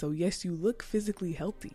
[0.00, 1.72] So, yes, you look physically healthy.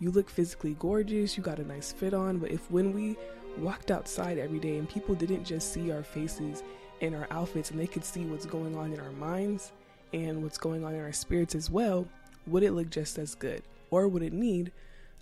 [0.00, 1.36] You look physically gorgeous.
[1.36, 2.38] You got a nice fit on.
[2.38, 3.14] But if when we
[3.58, 6.64] walked outside every day and people didn't just see our faces
[7.00, 9.70] and our outfits and they could see what's going on in our minds
[10.12, 12.08] and what's going on in our spirits as well,
[12.48, 13.62] would it look just as good?
[13.90, 14.72] Or would it need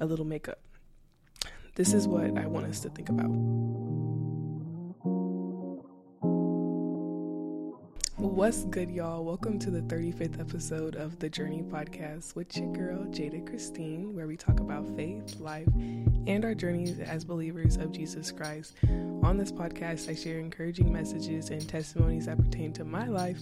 [0.01, 0.59] a little makeup?
[1.75, 3.29] This is what I want us to think about.
[8.19, 9.23] What's good, y'all?
[9.25, 14.27] Welcome to the 35th episode of the Journey Podcast with your girl, Jada Christine, where
[14.27, 15.69] we talk about faith, life,
[16.27, 18.75] and our journeys as believers of Jesus Christ.
[19.23, 23.39] On this podcast, I share encouraging messages and testimonies that pertain to my life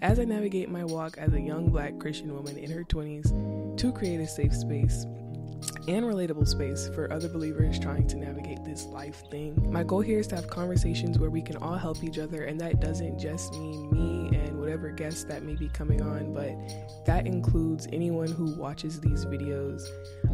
[0.00, 3.92] as I navigate my walk as a young black Christian woman in her 20s to
[3.92, 5.06] create a safe space
[5.88, 9.56] and relatable space for other believers trying to navigate this life thing.
[9.72, 12.60] My goal here is to have conversations where we can all help each other, and
[12.60, 16.50] that doesn't just mean me and whatever guests that may be coming on, but
[17.06, 19.82] that includes anyone who watches these videos.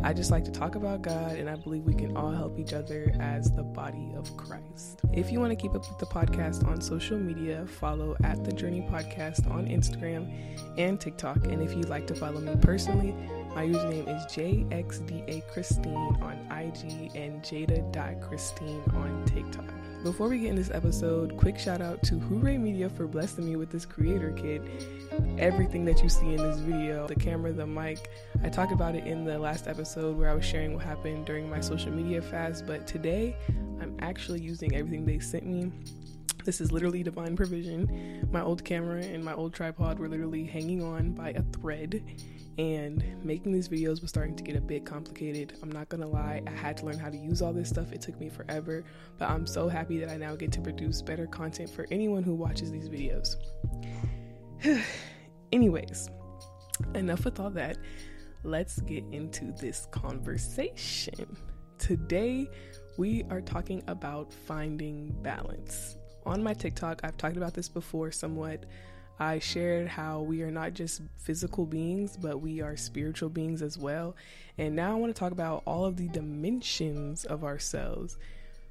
[0.03, 2.73] I just like to talk about God, and I believe we can all help each
[2.73, 5.01] other as the body of Christ.
[5.13, 8.53] If you want to keep up with the podcast on social media, follow at The
[8.53, 10.29] Journey Podcast on Instagram
[10.77, 11.37] and TikTok.
[11.47, 13.15] And if you'd like to follow me personally,
[13.57, 19.65] my username is JXDA Christine on IG and Jada.Christine on TikTok.
[20.03, 23.57] Before we get in this episode, quick shout out to Hooray Media for blessing me
[23.57, 24.61] with this creator kit.
[25.39, 28.11] Everything that you see in this video the camera, the mic.
[28.43, 31.49] I talked about it in the last episode where I was sharing what happened during
[31.49, 33.39] my social media fast, but today
[33.81, 35.73] I'm actually using everything they sent me.
[36.45, 38.29] This is literally divine provision.
[38.31, 42.05] My old camera and my old tripod were literally hanging on by a thread
[42.59, 45.55] and making these videos was starting to get a bit complicated.
[45.63, 47.93] I'm not gonna lie, I had to learn how to use all this stuff.
[47.93, 48.85] It took me forever,
[49.19, 52.35] but I'm so happy that I now get to produce better content for anyone who
[52.35, 53.37] watches these videos.
[55.53, 56.09] Anyways,
[56.95, 57.77] enough with all that.
[58.43, 61.37] Let's get into this conversation.
[61.79, 62.49] Today,
[62.97, 65.97] we are talking about finding balance.
[66.25, 68.65] On my TikTok, I've talked about this before somewhat
[69.19, 73.79] I shared how we are not just physical beings, but we are spiritual beings as
[73.79, 74.15] well.
[74.59, 78.19] And now I want to talk about all of the dimensions of ourselves.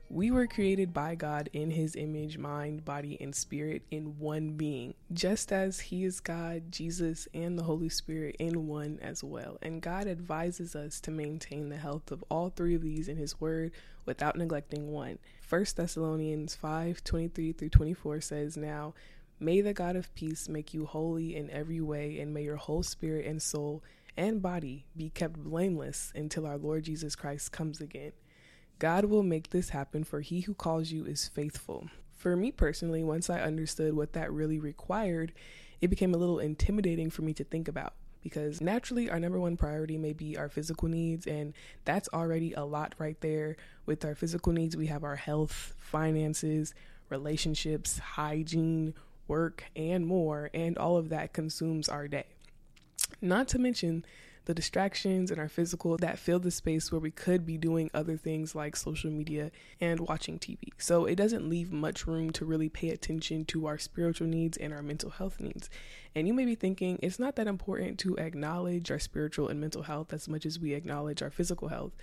[0.08, 4.94] We were created by God in his image, mind, body, and spirit in one being,
[5.12, 9.58] just as he is God, Jesus, and the Holy Spirit in one as well.
[9.64, 13.42] And God advises us to maintain the health of all three of these in his
[13.42, 13.72] word
[14.06, 15.18] without neglecting one.
[15.50, 18.94] 1 Thessalonians 5 23 through 24 says, Now,
[19.38, 22.84] May the God of peace make you holy in every way, and may your whole
[22.84, 23.84] spirit and soul
[24.16, 28.14] and body be kept blameless until our Lord Jesus Christ comes again.
[28.80, 31.90] God will make this happen, for he who calls you is faithful.
[32.16, 35.34] For me personally, once I understood what that really required,
[35.82, 39.56] it became a little intimidating for me to think about because naturally our number one
[39.56, 41.54] priority may be our physical needs and
[41.84, 46.74] that's already a lot right there with our physical needs we have our health finances
[47.12, 48.96] relationships hygiene
[49.28, 52.26] work, and more, and all of that consumes our day.
[53.22, 54.06] Not to mention
[54.46, 58.16] the distractions and our physical that fill the space where we could be doing other
[58.16, 59.50] things like social media
[59.82, 60.60] and watching TV.
[60.78, 64.72] So it doesn't leave much room to really pay attention to our spiritual needs and
[64.72, 65.68] our mental health needs.
[66.14, 69.82] And you may be thinking it's not that important to acknowledge our spiritual and mental
[69.84, 71.94] health as much as we acknowledge our physical health.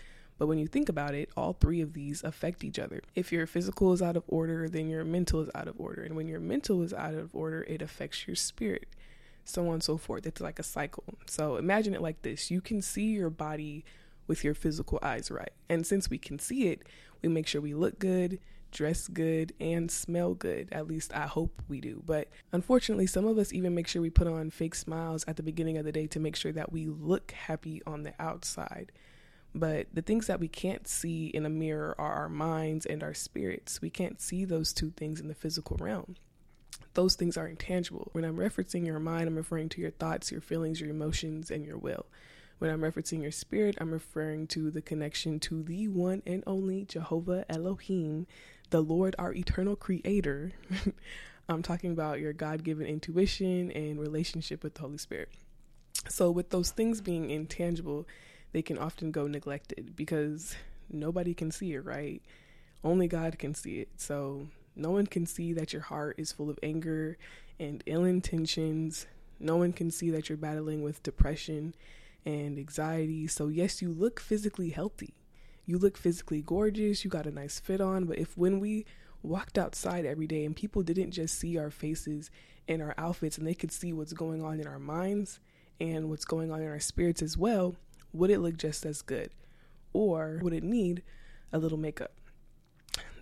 [0.42, 3.00] But when you think about it, all three of these affect each other.
[3.14, 6.02] If your physical is out of order, then your mental is out of order.
[6.02, 8.88] And when your mental is out of order, it affects your spirit,
[9.44, 10.26] so on and so forth.
[10.26, 11.04] It's like a cycle.
[11.28, 13.84] So imagine it like this you can see your body
[14.26, 15.52] with your physical eyes right.
[15.68, 16.82] And since we can see it,
[17.22, 18.40] we make sure we look good,
[18.72, 20.70] dress good and smell good.
[20.72, 22.02] At least I hope we do.
[22.04, 25.44] But unfortunately, some of us even make sure we put on fake smiles at the
[25.44, 28.90] beginning of the day to make sure that we look happy on the outside.
[29.54, 33.12] But the things that we can't see in a mirror are our minds and our
[33.14, 33.82] spirits.
[33.82, 36.16] We can't see those two things in the physical realm.
[36.94, 38.08] Those things are intangible.
[38.12, 41.66] When I'm referencing your mind, I'm referring to your thoughts, your feelings, your emotions, and
[41.66, 42.06] your will.
[42.58, 46.84] When I'm referencing your spirit, I'm referring to the connection to the one and only
[46.84, 48.26] Jehovah Elohim,
[48.70, 50.52] the Lord, our eternal creator.
[51.48, 55.28] I'm talking about your God given intuition and relationship with the Holy Spirit.
[56.08, 58.06] So, with those things being intangible,
[58.52, 60.54] they can often go neglected because
[60.90, 62.22] nobody can see it, right?
[62.84, 63.88] Only God can see it.
[63.96, 67.16] So no one can see that your heart is full of anger
[67.58, 69.06] and ill intentions.
[69.40, 71.74] No one can see that you're battling with depression
[72.24, 73.26] and anxiety.
[73.26, 75.14] So, yes, you look physically healthy.
[75.64, 77.04] You look physically gorgeous.
[77.04, 78.04] You got a nice fit on.
[78.04, 78.84] But if when we
[79.22, 82.30] walked outside every day and people didn't just see our faces
[82.68, 85.40] and our outfits and they could see what's going on in our minds
[85.80, 87.76] and what's going on in our spirits as well,
[88.12, 89.30] would it look just as good?
[89.92, 91.02] Or would it need
[91.52, 92.12] a little makeup?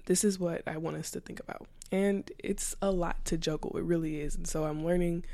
[0.07, 1.67] This is what I want us to think about.
[1.93, 4.35] And it's a lot to juggle, it really is.
[4.37, 5.25] And so I'm learning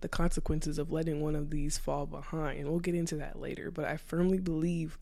[0.00, 2.68] the consequences of letting one of these fall behind.
[2.68, 4.98] We'll get into that later, but I firmly believe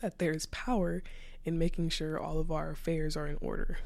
[0.00, 1.02] that there is power
[1.44, 3.78] in making sure all of our affairs are in order.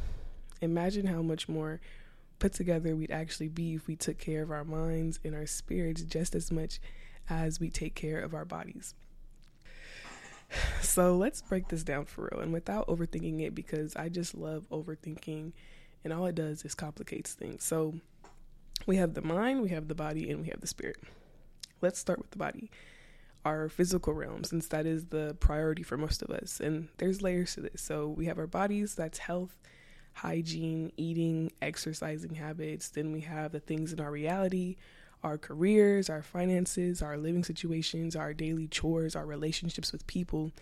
[0.62, 1.80] Imagine how much more
[2.38, 6.02] put together we'd actually be if we took care of our minds and our spirits
[6.02, 6.80] just as much
[7.28, 8.94] as we take care of our bodies.
[10.82, 14.64] So let's break this down for real and without overthinking it because I just love
[14.70, 15.52] overthinking
[16.04, 17.62] and all it does is complicates things.
[17.64, 17.94] So
[18.86, 20.96] we have the mind, we have the body, and we have the spirit.
[21.82, 22.70] Let's start with the body,
[23.44, 26.58] our physical realm, since that is the priority for most of us.
[26.60, 27.82] And there's layers to this.
[27.82, 29.54] So we have our bodies, that's health,
[30.14, 32.88] hygiene, eating, exercising habits.
[32.88, 34.76] Then we have the things in our reality,
[35.22, 40.52] our careers, our finances, our living situations, our daily chores, our relationships with people,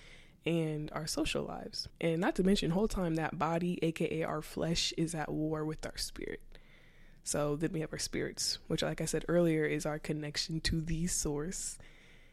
[0.44, 1.88] and our social lives.
[2.00, 5.84] And not to mention, whole time that body, aka our flesh, is at war with
[5.86, 6.40] our spirit.
[7.24, 10.80] So then we have our spirits, which, like I said earlier, is our connection to
[10.80, 11.76] the source.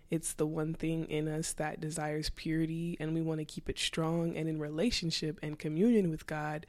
[0.10, 3.77] It's the one thing in us that desires purity, and we want to keep it
[3.77, 4.36] strong.
[4.38, 6.66] And in relationship and communion with God,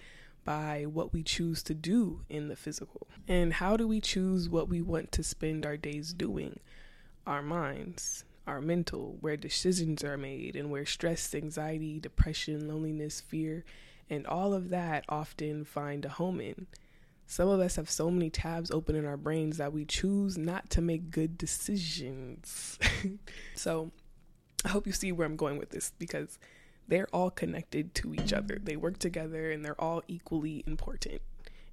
[0.46, 3.08] by what we choose to do in the physical.
[3.28, 6.60] And how do we choose what we want to spend our days doing?
[7.26, 13.64] Our minds, our mental, where decisions are made, and where stress, anxiety, depression, loneliness, fear,
[14.08, 16.68] and all of that often find a home in.
[17.26, 20.70] Some of us have so many tabs open in our brains that we choose not
[20.70, 22.78] to make good decisions.
[23.56, 23.90] so
[24.64, 26.38] I hope you see where I'm going with this because
[26.88, 28.58] they're all connected to each other.
[28.62, 31.20] They work together and they're all equally important.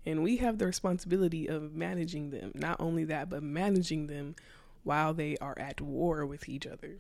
[0.05, 2.51] And we have the responsibility of managing them.
[2.55, 4.35] Not only that, but managing them
[4.83, 6.97] while they are at war with each other.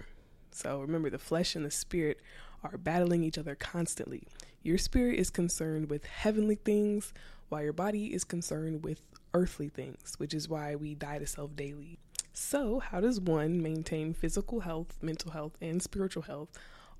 [0.51, 2.21] So remember, the flesh and the spirit
[2.63, 4.23] are battling each other constantly.
[4.61, 7.13] Your spirit is concerned with heavenly things,
[7.49, 9.01] while your body is concerned with
[9.33, 11.97] earthly things, which is why we die to self daily.
[12.31, 16.49] So, how does one maintain physical health, mental health, and spiritual health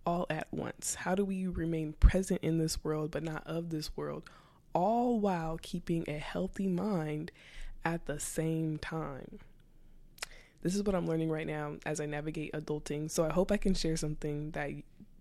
[0.05, 0.95] all at once?
[0.95, 4.23] How do we remain present in this world but not of this world,
[4.73, 7.31] all while keeping a healthy mind
[7.85, 9.39] at the same time?
[10.61, 13.11] This is what I'm learning right now as I navigate adulting.
[13.11, 14.71] So I hope I can share something that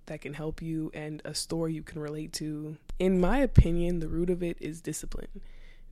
[0.07, 2.77] that can help you and a story you can relate to.
[2.99, 5.29] In my opinion, the root of it is discipline.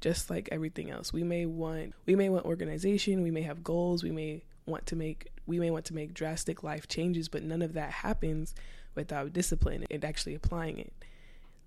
[0.01, 4.03] Just like everything else, we may want we may want organization, we may have goals,
[4.03, 7.61] we may want to make we may want to make drastic life changes, but none
[7.61, 8.55] of that happens
[8.95, 10.93] without discipline and actually applying it.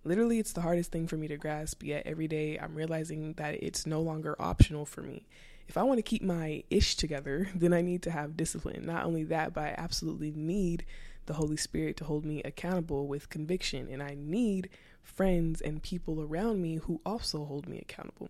[0.04, 3.64] Literally, it's the hardest thing for me to grasp, yet every day I'm realizing that
[3.64, 5.26] it's no longer optional for me.
[5.68, 8.86] If I want to keep my ish together, then I need to have discipline.
[8.86, 10.86] Not only that, but I absolutely need
[11.26, 14.70] the Holy Spirit to hold me accountable with conviction, and I need
[15.02, 18.30] friends and people around me who also hold me accountable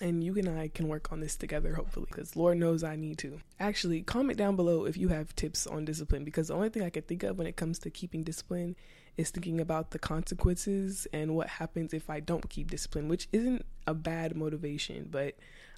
[0.00, 3.18] and you and I can work on this together, hopefully, because Lord knows I need
[3.18, 3.38] to.
[3.58, 6.90] Actually, comment down below if you have tips on discipline, because the only thing I
[6.90, 8.76] can think of when it comes to keeping discipline
[9.16, 13.66] is thinking about the consequences and what happens if I don't keep discipline, which isn't
[13.86, 15.34] a bad motivation, but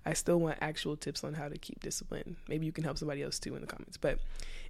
[0.07, 2.37] I still want actual tips on how to keep discipline.
[2.49, 3.97] Maybe you can help somebody else too in the comments.
[3.97, 4.19] But,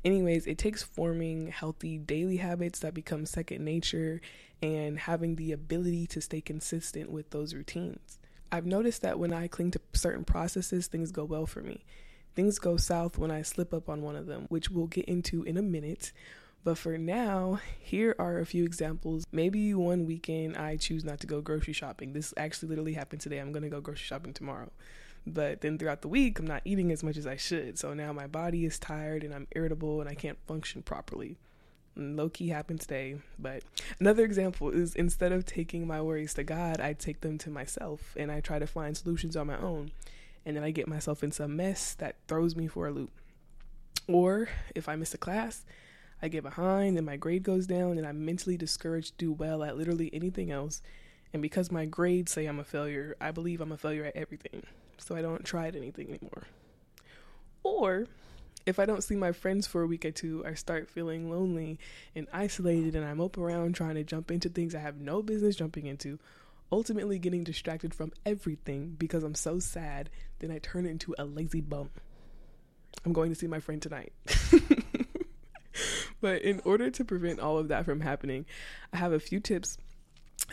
[0.05, 4.21] anyways, it takes forming healthy daily habits that become second nature
[4.63, 8.19] and having the ability to stay consistent with those routines.
[8.55, 11.85] I've noticed that when I cling to certain processes, things go well for me.
[12.35, 15.43] Things go south when I slip up on one of them, which we'll get into
[15.43, 16.13] in a minute.
[16.63, 19.25] But for now, here are a few examples.
[19.33, 22.13] Maybe one weekend I choose not to go grocery shopping.
[22.13, 23.39] This actually literally happened today.
[23.39, 24.71] I'm going to go grocery shopping tomorrow.
[25.27, 27.79] But then throughout the week, I'm not eating as much as I should.
[27.79, 31.39] So now my body is tired and I'm irritable and I can't function properly
[31.97, 33.17] low key happened today.
[33.39, 33.63] But
[34.01, 38.15] another example is instead of taking my worries to God, I take them to myself
[38.17, 39.91] and I try to find solutions on my own.
[40.45, 43.11] And then I get myself in some mess that throws me for a loop.
[44.09, 45.65] Or if I miss a class,
[46.21, 49.63] I get behind and my grade goes down and I'm mentally discouraged to do well
[49.63, 50.83] at literally anything else.
[51.33, 54.65] And because my grades say I'm a failure, I believe I'm a failure at everything.
[54.99, 56.45] So I don't try at anything anymore.
[57.63, 58.07] Or
[58.67, 61.79] if I don't see my friends for a week or two, I start feeling lonely
[62.15, 65.57] and isolated, and I'm up around trying to jump into things I have no business
[65.57, 66.19] jumping into,
[66.71, 71.61] ultimately getting distracted from everything because I'm so sad, then I turn into a lazy
[71.61, 71.91] bum.
[73.05, 74.13] I'm going to see my friend tonight.
[76.21, 78.47] but in order to prevent all of that from happening,
[78.93, 79.77] I have a few tips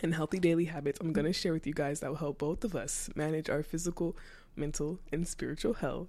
[0.01, 2.63] and healthy daily habits I'm going to share with you guys that will help both
[2.63, 4.15] of us manage our physical,
[4.55, 6.07] mental, and spiritual health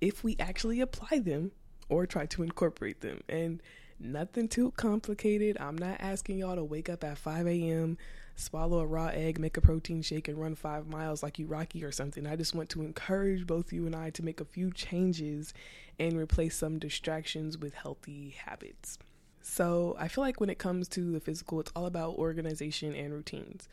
[0.00, 1.52] if we actually apply them
[1.88, 3.20] or try to incorporate them.
[3.28, 3.62] And
[3.98, 5.56] nothing too complicated.
[5.60, 7.96] I'm not asking y'all to wake up at 5 a.m.,
[8.38, 11.82] swallow a raw egg, make a protein shake, and run five miles like you Rocky
[11.84, 12.26] or something.
[12.26, 15.54] I just want to encourage both you and I to make a few changes
[15.98, 18.98] and replace some distractions with healthy habits.
[19.40, 23.14] So I feel like when it comes to the physical, it's all about organization and
[23.14, 23.68] routines.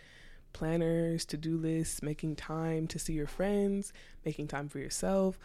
[0.53, 3.91] Planners, to do lists, making time to see your friends,
[4.23, 5.39] making time for yourself,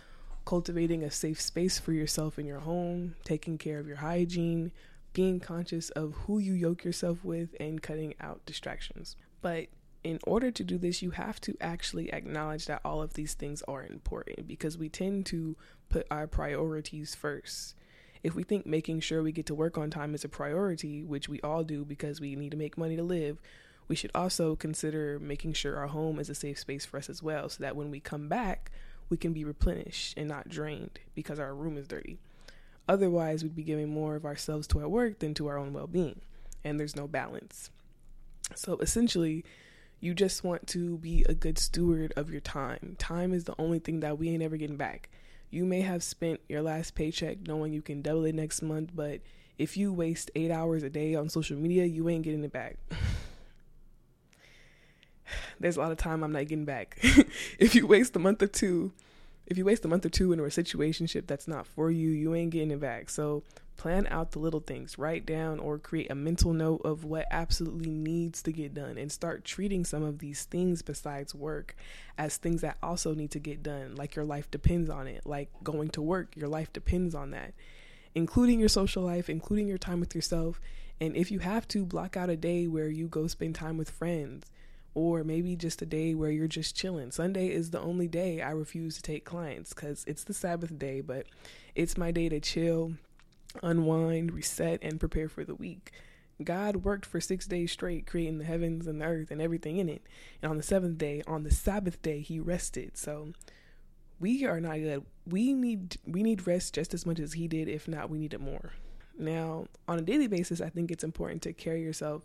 [0.48, 4.72] cultivating a safe space for yourself in your home, taking care of your hygiene,
[5.12, 9.14] being conscious of who you yoke yourself with, and cutting out distractions.
[9.42, 9.66] But
[10.02, 13.62] in order to do this, you have to actually acknowledge that all of these things
[13.68, 15.54] are important because we tend to
[15.90, 17.74] put our priorities first.
[18.22, 21.28] If we think making sure we get to work on time is a priority, which
[21.28, 23.36] we all do because we need to make money to live,
[23.86, 27.22] we should also consider making sure our home is a safe space for us as
[27.22, 28.70] well so that when we come back,
[29.10, 32.18] we can be replenished and not drained because our room is dirty.
[32.88, 35.86] Otherwise, we'd be giving more of ourselves to our work than to our own well
[35.86, 36.20] being,
[36.64, 37.70] and there's no balance.
[38.54, 39.44] So essentially,
[40.00, 42.96] you just want to be a good steward of your time.
[42.98, 45.10] Time is the only thing that we ain't ever getting back.
[45.50, 49.20] You may have spent your last paycheck knowing you can double it next month, but
[49.58, 52.76] if you waste eight hours a day on social media, you ain't getting it back.
[55.60, 56.96] there's a lot of time I'm not getting back.
[57.58, 58.92] if you waste a month or two,
[59.46, 62.34] if you waste a month or two in a situationship that's not for you, you
[62.34, 63.08] ain't getting it back.
[63.08, 63.42] So
[63.78, 64.98] plan out the little things.
[64.98, 69.10] Write down or create a mental note of what absolutely needs to get done and
[69.10, 71.74] start treating some of these things besides work
[72.18, 75.48] as things that also need to get done, like your life depends on it, like
[75.62, 77.54] going to work, your life depends on that.
[78.14, 80.60] Including your social life, including your time with yourself,
[81.00, 83.88] and if you have to, block out a day where you go spend time with
[83.88, 84.44] friends
[84.98, 87.12] or maybe just a day where you're just chilling.
[87.12, 91.00] Sunday is the only day I refuse to take clients because it's the Sabbath day,
[91.00, 91.26] but
[91.76, 92.94] it's my day to chill,
[93.62, 95.92] unwind, reset, and prepare for the week.
[96.42, 99.88] God worked for six days straight, creating the heavens and the earth and everything in
[99.88, 100.02] it.
[100.42, 102.96] And on the seventh day, on the Sabbath day, he rested.
[102.96, 103.34] So
[104.18, 105.04] we are not good.
[105.24, 107.68] We need we need rest just as much as he did.
[107.68, 108.72] If not, we need it more.
[109.16, 112.24] Now, on a daily basis, I think it's important to carry yourself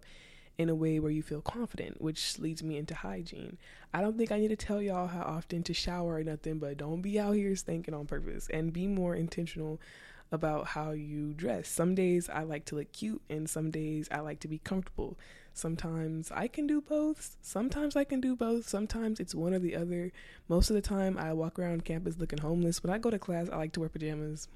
[0.57, 3.57] in a way where you feel confident, which leads me into hygiene.
[3.93, 6.77] I don't think I need to tell y'all how often to shower or nothing, but
[6.77, 9.79] don't be out here stinking on purpose and be more intentional
[10.31, 11.67] about how you dress.
[11.67, 15.17] Some days I like to look cute and some days I like to be comfortable.
[15.53, 17.37] Sometimes I can do both.
[17.41, 18.67] Sometimes I can do both.
[18.67, 20.11] Sometimes it's one or the other.
[20.49, 22.81] Most of the time I walk around campus looking homeless.
[22.83, 24.47] When I go to class, I like to wear pajamas.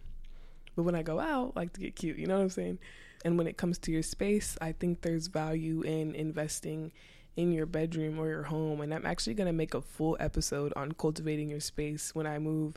[0.76, 2.18] But when I go out, I like to get cute.
[2.18, 2.80] You know what I'm saying?
[3.26, 6.92] And when it comes to your space, I think there's value in investing
[7.36, 8.82] in your bedroom or your home.
[8.82, 12.40] And I'm actually going to make a full episode on cultivating your space when I
[12.40, 12.76] move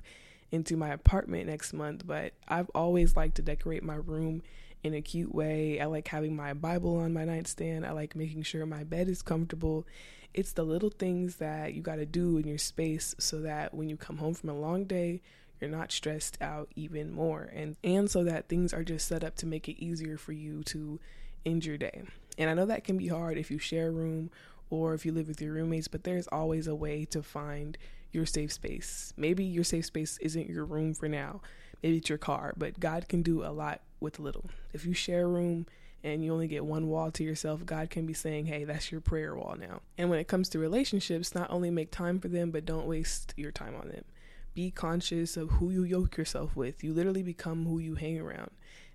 [0.50, 2.06] into my apartment next month.
[2.06, 4.42] But I've always liked to decorate my room
[4.82, 5.78] in a cute way.
[5.78, 7.84] I like having my Bible on my nightstand.
[7.84, 9.86] I like making sure my bed is comfortable.
[10.32, 13.90] It's the little things that you got to do in your space so that when
[13.90, 15.20] you come home from a long day,
[15.60, 19.36] you're not stressed out even more and and so that things are just set up
[19.36, 20.98] to make it easier for you to
[21.44, 22.02] end your day
[22.38, 24.30] and i know that can be hard if you share a room
[24.70, 27.76] or if you live with your roommates but there's always a way to find
[28.12, 31.40] your safe space maybe your safe space isn't your room for now
[31.82, 35.24] maybe it's your car but god can do a lot with little if you share
[35.24, 35.66] a room
[36.02, 39.02] and you only get one wall to yourself, God can be saying, hey, that's your
[39.02, 39.82] prayer wall now.
[39.98, 43.34] And when it comes to relationships, not only make time for them, but don't waste
[43.36, 44.04] your time on them
[44.54, 46.82] be conscious of who you yoke yourself with.
[46.82, 48.50] You literally become who you hang around.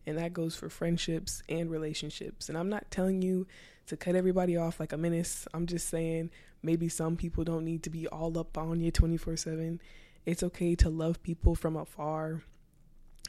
[0.06, 2.50] And that goes for friendships and relationships.
[2.50, 3.48] And I'm not telling you
[3.88, 5.48] to cut everybody off like a menace.
[5.54, 6.30] I'm just saying
[6.62, 9.82] maybe some people don't need to be all up on you 24 7.
[10.26, 12.42] It's okay to love people from afar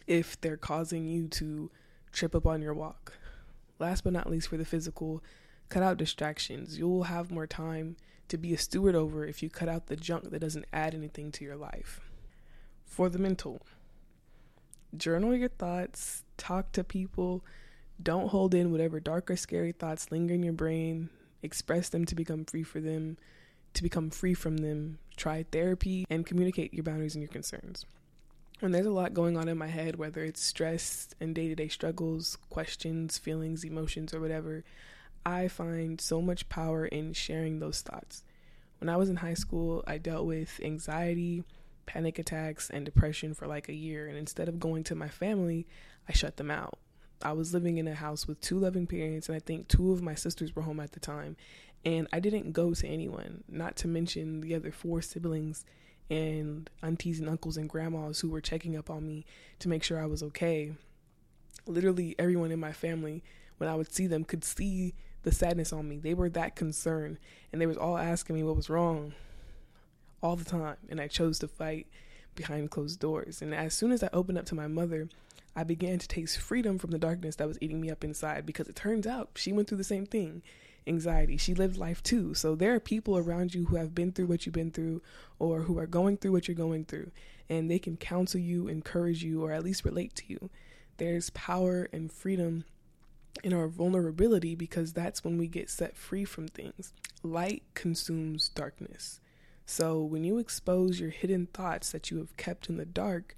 [0.06, 1.70] if they're causing you to
[2.12, 3.14] trip up on your walk.
[3.78, 5.22] Last but not least, for the physical,
[5.68, 6.78] cut out distractions.
[6.78, 7.96] You'll have more time
[8.28, 11.30] to be a steward over if you cut out the junk that doesn't add anything
[11.32, 12.00] to your life
[12.86, 13.60] for the mental.
[14.96, 17.44] Journal your thoughts, talk to people,
[18.02, 21.10] don't hold in whatever dark or scary thoughts linger in your brain,
[21.42, 23.18] express them to become free for them,
[23.74, 24.98] to become free from them.
[25.16, 27.84] Try therapy and communicate your boundaries and your concerns.
[28.60, 31.54] When there's a lot going on in my head, whether it's stress and day to
[31.54, 34.64] day struggles, questions, feelings, emotions, or whatever,
[35.26, 38.22] I find so much power in sharing those thoughts.
[38.78, 41.44] When I was in high school, I dealt with anxiety,
[41.86, 44.08] panic attacks and depression for like a year.
[44.08, 45.66] And instead of going to my family,
[46.08, 46.78] I shut them out.
[47.22, 50.02] I was living in a house with two loving parents, and I think two of
[50.02, 51.36] my sisters were home at the time.
[51.84, 55.64] And I didn't go to anyone, not to mention the other four siblings
[56.10, 59.24] and aunties and uncles and grandmas who were checking up on me
[59.60, 60.72] to make sure I was okay.
[61.66, 63.22] Literally, everyone in my family,
[63.56, 65.98] when I would see them, could see the sadness on me.
[65.98, 67.18] They were that concerned,
[67.50, 69.14] and they was all asking me what was wrong
[70.26, 71.86] all the time, and I chose to fight
[72.34, 73.40] behind closed doors.
[73.40, 75.08] And as soon as I opened up to my mother,
[75.54, 78.68] I began to taste freedom from the darkness that was eating me up inside because
[78.68, 80.42] it turns out she went through the same thing
[80.88, 81.36] anxiety.
[81.38, 82.32] She lived life too.
[82.34, 85.00] So there are people around you who have been through what you've been through
[85.40, 87.10] or who are going through what you're going through,
[87.48, 90.50] and they can counsel you, encourage you, or at least relate to you.
[90.98, 92.64] There's power and freedom
[93.44, 96.92] in our vulnerability because that's when we get set free from things.
[97.24, 99.20] Light consumes darkness.
[99.66, 103.34] So when you expose your hidden thoughts that you have kept in the dark,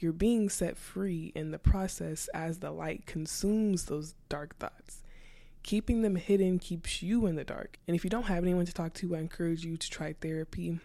[0.00, 5.02] you're being set free in the process as the light consumes those dark thoughts.
[5.62, 7.78] Keeping them hidden keeps you in the dark.
[7.86, 10.80] And if you don't have anyone to talk to, I encourage you to try therapy.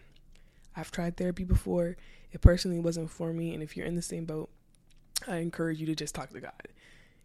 [0.76, 1.96] I've tried therapy before,
[2.32, 3.52] it personally wasn't for me.
[3.52, 4.48] And if you're in the same boat,
[5.26, 6.68] I encourage you to just talk to God.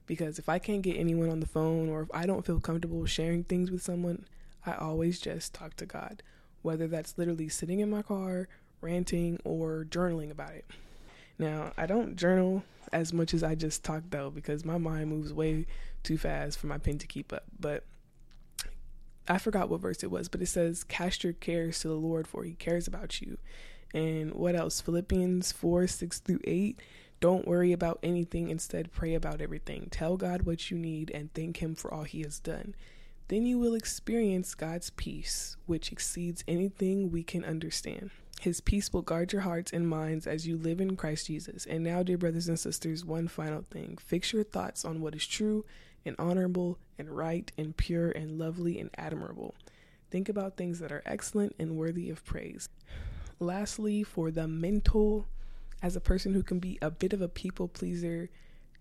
[0.07, 3.05] Because if I can't get anyone on the phone or if I don't feel comfortable
[3.05, 4.25] sharing things with someone,
[4.65, 6.23] I always just talk to God
[6.61, 8.47] whether that's literally sitting in my car,
[8.81, 10.65] ranting, or journaling about it.
[11.37, 15.31] Now, I don't journal as much as I just talk though, because my mind moves
[15.33, 15.67] way
[16.03, 17.43] too fast for my pen to keep up.
[17.59, 17.85] But
[19.27, 22.27] I forgot what verse it was, but it says, Cast your cares to the Lord,
[22.27, 23.37] for he cares about you.
[23.93, 24.81] And what else?
[24.81, 26.79] Philippians 4 6 through 8.
[27.21, 29.89] Don't worry about anything, instead, pray about everything.
[29.91, 32.75] Tell God what you need and thank Him for all He has done
[33.29, 38.09] then you will experience God's peace, which exceeds anything we can understand.
[38.41, 41.65] His peace will guard your hearts and minds as you live in Christ Jesus.
[41.67, 45.27] And now, dear brothers and sisters, one final thing fix your thoughts on what is
[45.27, 45.63] true
[46.03, 49.53] and honorable and right and pure and lovely and admirable.
[50.09, 52.67] Think about things that are excellent and worthy of praise.
[53.39, 55.27] Lastly, for the mental,
[55.83, 58.29] as a person who can be a bit of a people pleaser,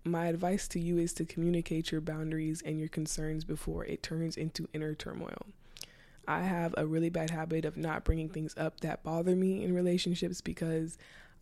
[0.05, 4.37] my advice to you is to communicate your boundaries and your concerns before it turns
[4.37, 5.45] into inner turmoil.
[6.27, 9.73] I have a really bad habit of not bringing things up that bother me in
[9.73, 10.97] relationships because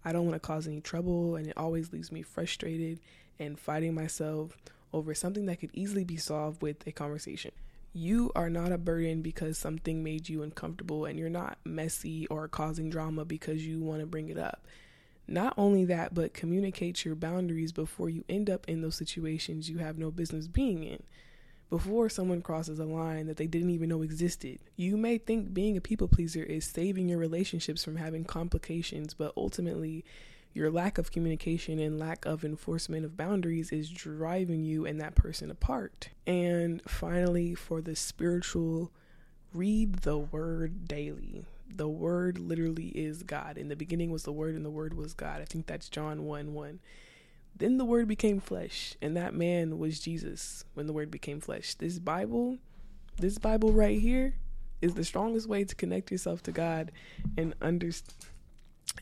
[0.06, 3.00] I don't want to cause any trouble and it always leaves me frustrated
[3.38, 4.58] and fighting myself
[4.94, 7.52] over something that could easily be solved with a conversation.
[7.94, 12.48] You are not a burden because something made you uncomfortable and you're not messy or
[12.48, 14.64] causing drama because you want to bring it up.
[15.30, 19.80] Not only that, but communicate your boundaries before you end up in those situations you
[19.80, 21.04] have no business being in.
[21.70, 25.76] Before someone crosses a line that they didn't even know existed, you may think being
[25.76, 30.06] a people pleaser is saving your relationships from having complications, but ultimately,
[30.54, 35.14] your lack of communication and lack of enforcement of boundaries is driving you and that
[35.14, 36.08] person apart.
[36.26, 38.94] And finally, for the spiritual,
[39.54, 41.44] read the word daily
[41.76, 43.58] the word literally is God.
[43.58, 45.42] In the beginning was the word, and the word was God.
[45.42, 46.80] I think that's John 1 1.
[47.56, 51.74] Then the word became flesh, and that man was Jesus when the word became flesh.
[51.74, 52.58] This Bible,
[53.18, 54.36] this Bible right here,
[54.82, 56.92] is the strongest way to connect yourself to God
[57.38, 58.30] and understand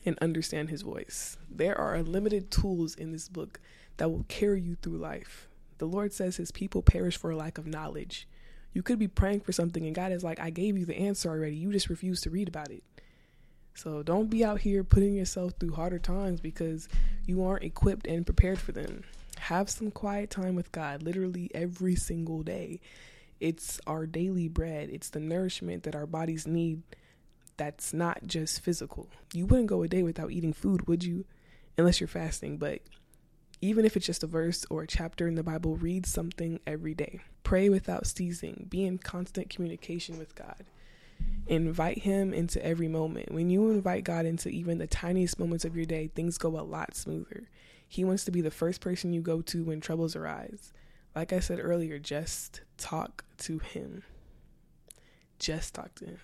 [0.04, 1.36] and understand his voice.
[1.50, 3.60] There are unlimited tools in this book
[3.96, 5.48] that will carry you through life.
[5.78, 8.26] The Lord says his people perish for a lack of knowledge.
[8.72, 11.28] You could be praying for something and God is like, I gave you the answer
[11.30, 11.56] already.
[11.56, 12.82] You just refuse to read about it.
[13.74, 16.88] So don't be out here putting yourself through harder times because
[17.26, 19.04] you aren't equipped and prepared for them.
[19.38, 22.80] Have some quiet time with God literally every single day.
[23.38, 26.82] It's our daily bread, it's the nourishment that our bodies need
[27.58, 29.08] that's not just physical.
[29.34, 31.24] You wouldn't go a day without eating food, would you?
[31.78, 32.80] Unless you're fasting, but
[33.60, 36.94] even if it's just a verse or a chapter in the Bible, read something every
[36.94, 37.20] day.
[37.42, 38.66] Pray without ceasing.
[38.68, 40.64] Be in constant communication with God.
[41.46, 43.32] Invite Him into every moment.
[43.32, 46.60] When you invite God into even the tiniest moments of your day, things go a
[46.60, 47.48] lot smoother.
[47.88, 50.72] He wants to be the first person you go to when troubles arise.
[51.14, 54.02] Like I said earlier, just talk to Him.
[55.38, 56.18] Just talk to Him.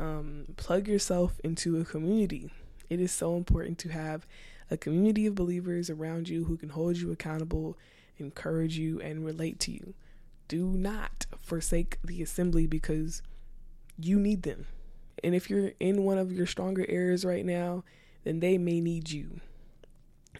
[0.00, 2.50] Um, plug yourself into a community.
[2.88, 4.26] It is so important to have
[4.72, 7.76] a community of believers around you who can hold you accountable,
[8.18, 9.94] encourage you, and relate to you.
[10.48, 13.22] Do not forsake the assembly because
[13.98, 14.66] you need them.
[15.22, 17.84] And if you're in one of your stronger areas right now,
[18.24, 19.40] then they may need you.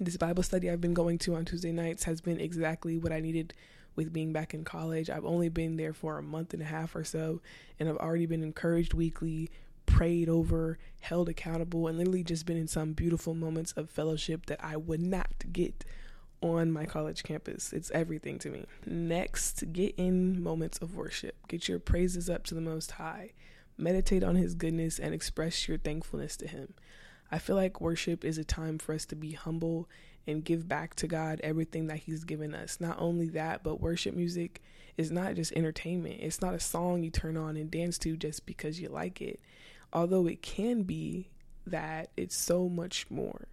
[0.00, 3.20] This Bible study I've been going to on Tuesday nights has been exactly what I
[3.20, 3.52] needed
[3.94, 5.10] with being back in college.
[5.10, 7.42] I've only been there for a month and a half or so,
[7.78, 9.50] and I've already been encouraged weekly,
[10.02, 14.58] prayed over, held accountable, and literally just been in some beautiful moments of fellowship that
[14.60, 15.84] I would not get
[16.40, 17.72] on my college campus.
[17.72, 18.66] It's everything to me.
[18.84, 21.36] Next, get in moments of worship.
[21.46, 23.30] Get your praises up to the Most High.
[23.78, 26.74] Meditate on His goodness and express your thankfulness to Him.
[27.30, 29.88] I feel like worship is a time for us to be humble
[30.26, 32.80] and give back to God everything that He's given us.
[32.80, 34.60] Not only that, but worship music
[34.96, 36.16] is not just entertainment.
[36.18, 39.38] It's not a song you turn on and dance to just because you like it
[39.92, 41.28] although it can be
[41.66, 43.46] that, it's so much more.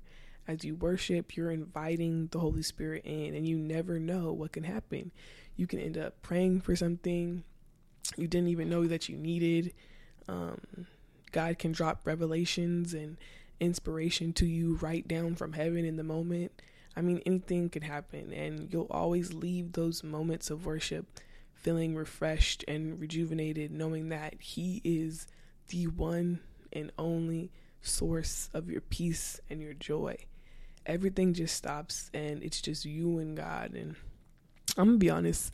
[0.47, 4.63] As you worship, you're inviting the Holy Spirit in, and you never know what can
[4.63, 5.11] happen.
[5.55, 7.43] You can end up praying for something
[8.17, 9.71] you didn't even know that you needed.
[10.27, 10.87] Um,
[11.31, 13.17] God can drop revelations and
[13.59, 16.59] inspiration to you right down from heaven in the moment.
[16.95, 21.05] I mean, anything could happen, and you'll always leave those moments of worship
[21.53, 25.27] feeling refreshed and rejuvenated, knowing that He is
[25.69, 26.39] the one
[26.73, 27.51] and only
[27.81, 30.17] source of your peace and your joy.
[30.85, 33.73] Everything just stops and it's just you and God.
[33.73, 33.95] And
[34.77, 35.53] I'm gonna be honest,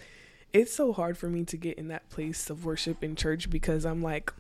[0.54, 3.86] it's so hard for me to get in that place of worship in church because
[3.86, 4.34] I'm like,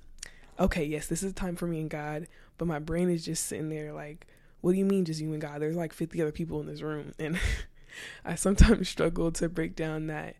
[0.59, 3.69] okay, yes, this is time for me and God, but my brain is just sitting
[3.69, 4.25] there like,
[4.61, 5.61] what do you mean just you and God?
[5.61, 7.11] There's like 50 other people in this room.
[7.19, 7.37] And
[8.25, 10.35] I sometimes struggle to break down that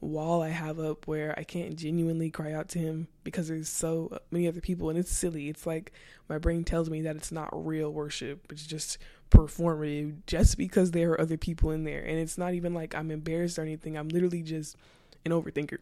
[0.00, 4.18] wall I have up where I can't genuinely cry out to him because there's so
[4.30, 5.48] many other people and it's silly.
[5.48, 5.92] It's like
[6.28, 8.98] my brain tells me that it's not real worship, it's just
[9.30, 12.02] performative just because there are other people in there.
[12.02, 13.96] And it's not even like I'm embarrassed or anything.
[13.96, 14.76] I'm literally just
[15.24, 15.78] an overthinker.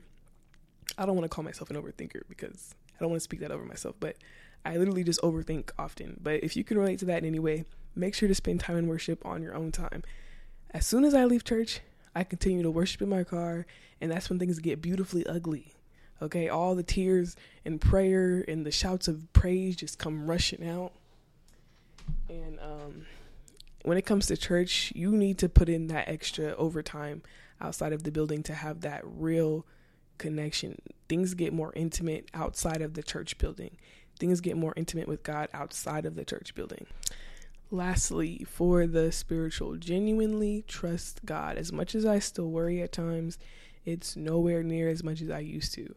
[0.98, 3.50] I don't want to call myself an overthinker because I don't want to speak that
[3.50, 4.16] over myself, but
[4.64, 6.18] I literally just overthink often.
[6.22, 7.64] But if you can relate to that in any way,
[7.96, 10.02] make sure to spend time in worship on your own time.
[10.70, 11.80] As soon as I leave church,
[12.14, 13.66] I continue to worship in my car,
[14.00, 15.72] and that's when things get beautifully ugly.
[16.22, 20.92] Okay, all the tears and prayer and the shouts of praise just come rushing out.
[22.28, 23.06] And um,
[23.82, 27.22] when it comes to church, you need to put in that extra overtime
[27.60, 29.66] outside of the building to have that real
[30.18, 30.78] connection.
[31.08, 33.76] Things get more intimate outside of the church building.
[34.20, 36.86] Things get more intimate with God outside of the church building.
[37.70, 41.56] Lastly, for the spiritual, genuinely trust God.
[41.56, 43.38] As much as I still worry at times,
[43.84, 45.94] it's nowhere near as much as I used to.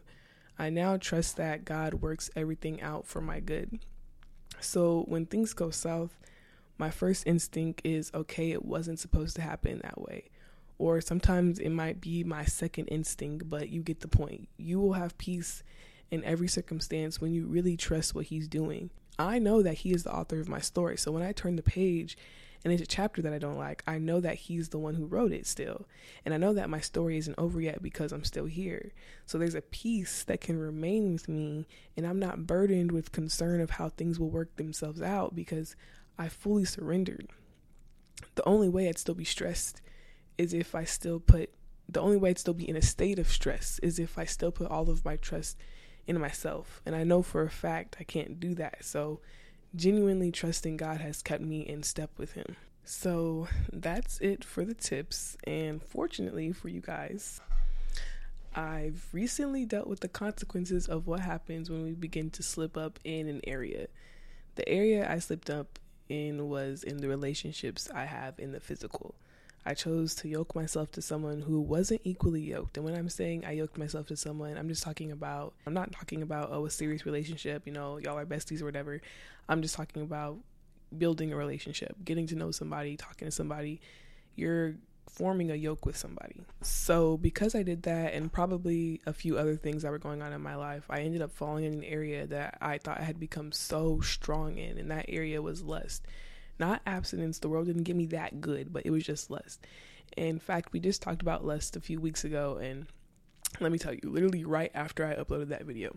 [0.58, 3.80] I now trust that God works everything out for my good.
[4.60, 6.18] So when things go south,
[6.78, 10.30] my first instinct is okay, it wasn't supposed to happen that way.
[10.78, 14.48] Or sometimes it might be my second instinct, but you get the point.
[14.56, 15.62] You will have peace
[16.10, 18.90] in every circumstance when you really trust what He's doing.
[19.18, 20.96] I know that he is the author of my story.
[20.96, 22.16] So when I turn the page
[22.62, 25.06] and it's a chapter that I don't like, I know that he's the one who
[25.06, 25.86] wrote it still.
[26.24, 28.92] And I know that my story isn't over yet because I'm still here.
[29.26, 33.60] So there's a peace that can remain with me, and I'm not burdened with concern
[33.60, 35.76] of how things will work themselves out because
[36.18, 37.28] I fully surrendered.
[38.36, 39.80] The only way I'd still be stressed
[40.36, 41.50] is if I still put
[41.90, 44.50] the only way I'd still be in a state of stress is if I still
[44.52, 45.56] put all of my trust
[46.08, 46.80] in myself.
[46.84, 48.84] And I know for a fact I can't do that.
[48.84, 49.20] So,
[49.76, 52.56] genuinely trusting God has kept me in step with Him.
[52.84, 55.36] So, that's it for the tips.
[55.44, 57.40] And fortunately for you guys,
[58.56, 62.98] I've recently dealt with the consequences of what happens when we begin to slip up
[63.04, 63.86] in an area.
[64.56, 69.14] The area I slipped up in was in the relationships I have in the physical.
[69.64, 72.76] I chose to yoke myself to someone who wasn't equally yoked.
[72.76, 75.92] And when I'm saying I yoked myself to someone, I'm just talking about, I'm not
[75.92, 79.00] talking about, oh, a serious relationship, you know, y'all are besties or whatever.
[79.48, 80.38] I'm just talking about
[80.96, 83.80] building a relationship, getting to know somebody, talking to somebody.
[84.36, 84.76] You're
[85.08, 86.42] forming a yoke with somebody.
[86.62, 90.32] So, because I did that and probably a few other things that were going on
[90.32, 93.18] in my life, I ended up falling in an area that I thought I had
[93.18, 96.06] become so strong in, and that area was lust.
[96.58, 99.64] Not abstinence, the world didn't give me that good, but it was just lust.
[100.16, 102.86] In fact, we just talked about lust a few weeks ago, and
[103.60, 105.94] let me tell you, literally right after I uploaded that video,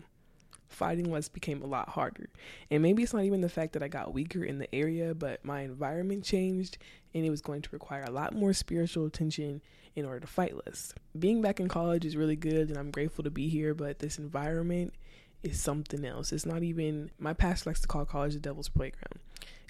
[0.68, 2.28] fighting lust became a lot harder.
[2.70, 5.44] And maybe it's not even the fact that I got weaker in the area, but
[5.44, 6.78] my environment changed
[7.14, 9.60] and it was going to require a lot more spiritual attention
[9.94, 10.94] in order to fight lust.
[11.18, 14.16] Being back in college is really good and I'm grateful to be here, but this
[14.18, 14.94] environment
[15.42, 16.32] is something else.
[16.32, 19.18] It's not even, my pastor likes to call college the devil's playground.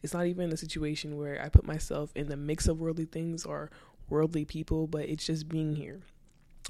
[0.03, 3.45] It's not even a situation where I put myself in the mix of worldly things
[3.45, 3.71] or
[4.09, 6.01] worldly people, but it's just being here.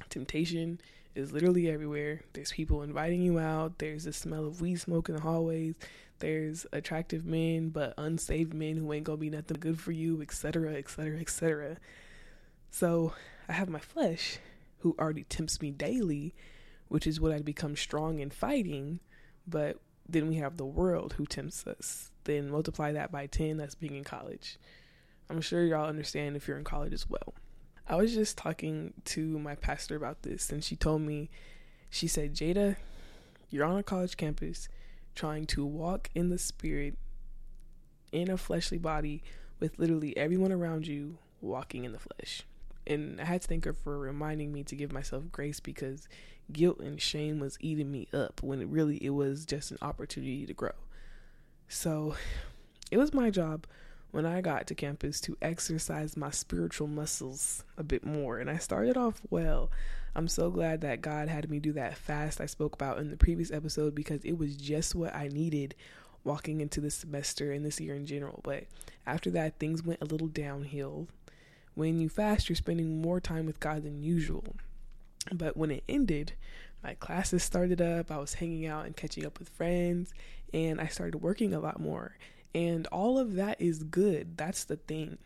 [0.09, 0.79] Temptation
[1.15, 2.21] is literally everywhere.
[2.33, 3.79] There's people inviting you out.
[3.79, 5.75] There's the smell of weed smoke in the hallways.
[6.19, 10.75] There's attractive men, but unsaved men who ain't gonna be nothing good for you, etc.,
[10.75, 11.77] etc., etc.
[12.71, 13.13] So
[13.49, 14.37] I have my flesh
[14.79, 16.33] who already tempts me daily
[16.93, 18.99] which is what I'd become strong in fighting.
[19.47, 19.77] But
[20.07, 22.11] then we have the world who tempts us.
[22.25, 24.59] Then multiply that by 10, that's being in college.
[25.27, 27.33] I'm sure y'all understand if you're in college as well.
[27.89, 31.31] I was just talking to my pastor about this, and she told me,
[31.89, 32.75] she said, Jada,
[33.49, 34.69] you're on a college campus
[35.15, 36.95] trying to walk in the spirit
[38.11, 39.23] in a fleshly body
[39.59, 42.43] with literally everyone around you walking in the flesh
[42.85, 46.07] and I had to thank her for reminding me to give myself grace because
[46.51, 50.45] guilt and shame was eating me up when it really it was just an opportunity
[50.45, 50.71] to grow.
[51.67, 52.15] So
[52.91, 53.65] it was my job
[54.11, 58.57] when I got to campus to exercise my spiritual muscles a bit more and I
[58.57, 59.71] started off well.
[60.15, 63.17] I'm so glad that God had me do that fast I spoke about in the
[63.17, 65.73] previous episode because it was just what I needed
[66.25, 68.39] walking into this semester and this year in general.
[68.43, 68.65] But
[69.07, 71.07] after that, things went a little downhill
[71.75, 74.55] when you fast, you're spending more time with God than usual.
[75.31, 76.33] But when it ended,
[76.83, 80.13] my classes started up, I was hanging out and catching up with friends,
[80.53, 82.15] and I started working a lot more.
[82.53, 84.37] And all of that is good.
[84.37, 85.17] That's the thing.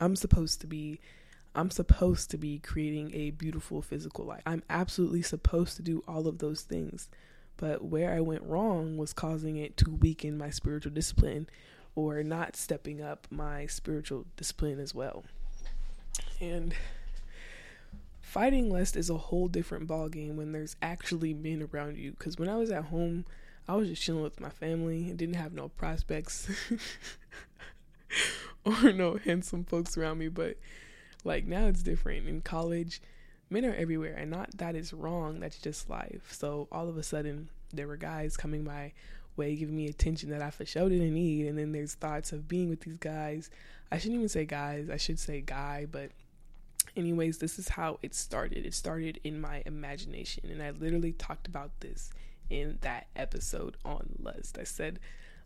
[0.00, 1.00] I'm supposed to be
[1.56, 4.42] I'm supposed to be creating a beautiful physical life.
[4.46, 7.08] I'm absolutely supposed to do all of those things.
[7.56, 11.48] But where I went wrong was causing it to weaken my spiritual discipline
[11.96, 15.24] or not stepping up my spiritual discipline as well.
[16.40, 16.74] And
[18.20, 22.12] fighting lust is a whole different ballgame when there's actually men around you.
[22.12, 23.24] Because when I was at home,
[23.68, 26.48] I was just chilling with my family and didn't have no prospects
[28.64, 30.28] or no handsome folks around me.
[30.28, 30.56] But
[31.24, 32.26] like now it's different.
[32.28, 33.00] In college,
[33.50, 36.32] men are everywhere, and not that is wrong, that's just life.
[36.32, 38.92] So all of a sudden, there were guys coming by
[39.38, 41.46] way, giving me attention that I for sure didn't need.
[41.46, 43.48] And then there's thoughts of being with these guys.
[43.90, 46.10] I shouldn't even say guys, I should say guy, but
[46.94, 48.66] anyways, this is how it started.
[48.66, 50.50] It started in my imagination.
[50.50, 52.10] And I literally talked about this
[52.50, 54.58] in that episode on lust.
[54.60, 54.98] I said,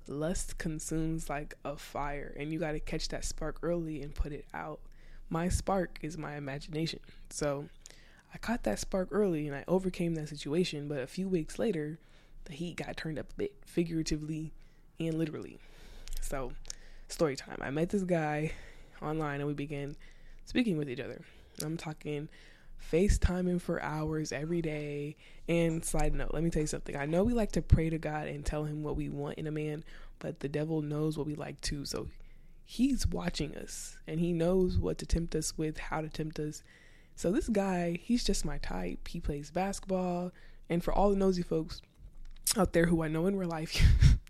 [0.08, 4.32] lust consumes like a fire, and you got to catch that spark early and put
[4.32, 4.80] it out.
[5.30, 7.00] My spark is my imagination.
[7.30, 7.66] So
[8.34, 11.98] I caught that spark early and I overcame that situation, but a few weeks later,
[12.44, 14.52] the heat got turned up a bit, figuratively
[14.98, 15.58] and literally.
[16.20, 16.52] So,
[17.08, 17.58] story time.
[17.60, 18.52] I met this guy
[19.00, 19.96] online and we began
[20.44, 21.20] speaking with each other.
[21.64, 22.28] I'm talking
[22.92, 25.16] FaceTiming for hours every day.
[25.48, 26.96] And side note, let me tell you something.
[26.96, 29.46] I know we like to pray to God and tell him what we want in
[29.46, 29.84] a man,
[30.18, 31.84] but the devil knows what we like too.
[31.84, 32.08] So
[32.64, 36.62] he's watching us and he knows what to tempt us with, how to tempt us.
[37.14, 39.06] So this guy, he's just my type.
[39.08, 40.32] He plays basketball.
[40.68, 41.82] And for all the nosy folks,
[42.56, 43.80] out there who I know in real life,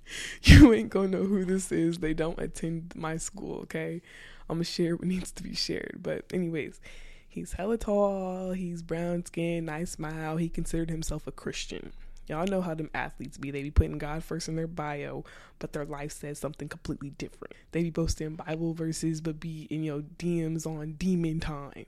[0.43, 1.99] you ain't gonna know who this is.
[1.99, 4.01] They don't attend my school, okay?
[4.49, 5.99] I'm gonna share what needs to be shared.
[6.03, 6.81] But, anyways,
[7.29, 10.37] he's hella tall, he's brown skinned, nice smile.
[10.37, 11.93] He considered himself a Christian.
[12.29, 13.51] Y'all know how them athletes be.
[13.51, 15.25] They be putting God first in their bio,
[15.59, 17.55] but their life says something completely different.
[17.73, 21.87] They be posting Bible verses, but be in your DMs on demon time.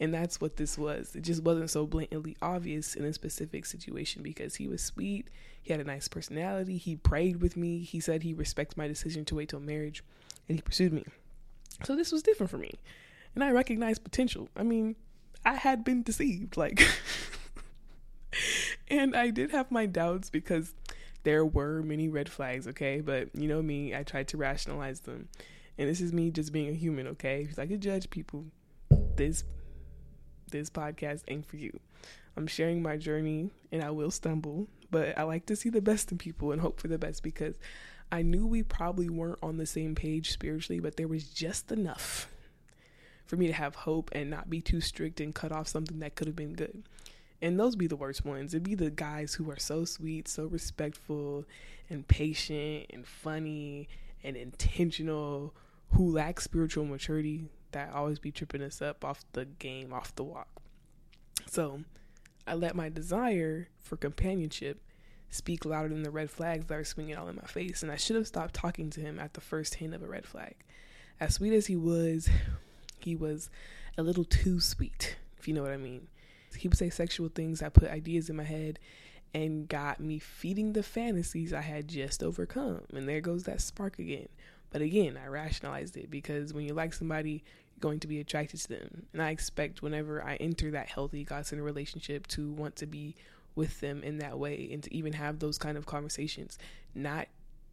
[0.00, 1.14] And that's what this was.
[1.14, 5.28] It just wasn't so blatantly obvious in a specific situation because he was sweet.
[5.62, 6.76] He had a nice personality.
[6.76, 7.80] He prayed with me.
[7.80, 10.02] He said he respects my decision to wait till marriage
[10.48, 11.04] and he pursued me.
[11.84, 12.72] So this was different for me.
[13.34, 14.48] And I recognized potential.
[14.56, 14.96] I mean,
[15.44, 16.56] I had been deceived.
[16.56, 16.86] Like,
[18.88, 20.74] and I did have my doubts because
[21.22, 23.00] there were many red flags, okay?
[23.00, 25.28] But you know me, I tried to rationalize them.
[25.78, 27.42] And this is me just being a human, okay?
[27.42, 28.44] Because I could judge people.
[29.16, 29.44] This
[30.52, 31.80] this podcast ain't for you.
[32.36, 36.12] I'm sharing my journey and I will stumble, but I like to see the best
[36.12, 37.58] in people and hope for the best because
[38.12, 42.28] I knew we probably weren't on the same page spiritually, but there was just enough
[43.26, 46.14] for me to have hope and not be too strict and cut off something that
[46.14, 46.82] could have been good.
[47.40, 48.52] And those be the worst ones.
[48.54, 51.44] It'd be the guys who are so sweet, so respectful,
[51.90, 53.88] and patient, and funny,
[54.22, 55.52] and intentional,
[55.90, 60.22] who lack spiritual maturity that always be tripping us up off the game, off the
[60.22, 60.48] walk.
[61.46, 61.80] So
[62.46, 64.80] I let my desire for companionship
[65.28, 67.96] speak louder than the red flags that were swinging all in my face, and I
[67.96, 70.54] should have stopped talking to him at the first hint of a red flag.
[71.18, 72.28] As sweet as he was,
[72.98, 73.50] he was
[73.98, 76.08] a little too sweet, if you know what I mean.
[76.56, 78.78] He would say sexual things that put ideas in my head
[79.34, 82.82] and got me feeding the fantasies I had just overcome.
[82.92, 84.28] And there goes that spark again.
[84.68, 87.42] But again, I rationalized it because when you like somebody,
[87.82, 89.02] going to be attracted to them.
[89.12, 93.14] And I expect whenever I enter that healthy God centered relationship to want to be
[93.54, 96.56] with them in that way and to even have those kind of conversations,
[96.94, 97.26] not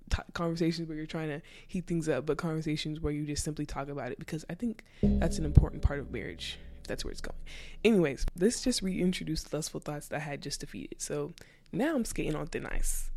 [0.10, 3.66] t- conversations where you're trying to heat things up, but conversations where you just simply
[3.66, 6.60] talk about it because I think that's an important part of marriage.
[6.86, 7.38] that's where it's going.
[7.86, 11.00] Anyways, let's just reintroduce lustful thoughts that I had just defeated.
[11.00, 11.32] So
[11.72, 13.12] now I'm skating on thin ice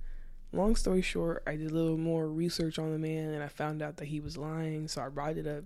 [0.54, 3.80] long story short, I did a little more research on the man and I found
[3.80, 5.64] out that he was lying, so I brought it up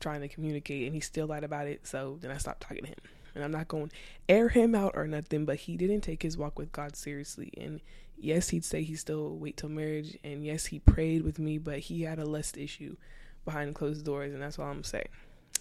[0.00, 1.86] trying to communicate and he still lied about it.
[1.86, 2.98] So then I stopped talking to him.
[3.34, 3.94] And I'm not going to
[4.28, 7.52] air him out or nothing, but he didn't take his walk with God seriously.
[7.56, 7.80] And
[8.16, 10.16] yes, he'd say he still wait till marriage.
[10.24, 12.96] And yes, he prayed with me, but he had a lust issue
[13.44, 14.32] behind closed doors.
[14.32, 15.08] And that's all I'm saying.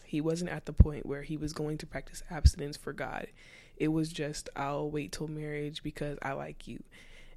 [0.05, 3.27] He wasn't at the point where he was going to practice abstinence for God.
[3.75, 6.81] It was just, I'll wait till marriage because I like you.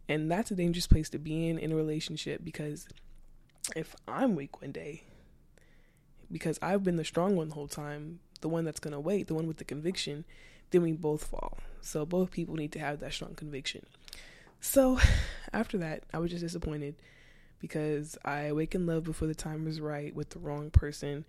[0.09, 2.89] And that's a dangerous place to be in in a relationship because
[3.77, 5.03] if I'm weak one day,
[6.31, 9.27] because I've been the strong one the whole time, the one that's going to wait,
[9.27, 10.25] the one with the conviction,
[10.71, 11.59] then we both fall.
[11.81, 13.85] So both people need to have that strong conviction.
[14.61, 14.99] So
[15.53, 16.95] after that, I was just disappointed
[17.59, 21.25] because I awakened love before the time was right with the wrong person.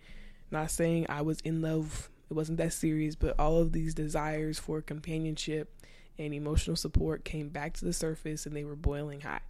[0.50, 4.58] Not saying I was in love, it wasn't that serious, but all of these desires
[4.58, 5.74] for companionship
[6.18, 9.42] and emotional support came back to the surface and they were boiling hot.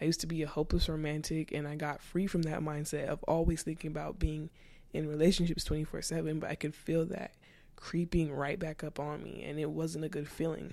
[0.00, 3.22] I used to be a hopeless romantic and I got free from that mindset of
[3.24, 4.50] always thinking about being
[4.92, 7.34] in relationships 24 7, but I could feel that
[7.76, 10.72] creeping right back up on me and it wasn't a good feeling.